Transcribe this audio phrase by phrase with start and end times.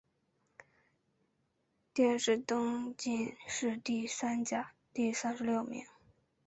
[1.93, 5.85] 殿试登进士第三甲第三十六名。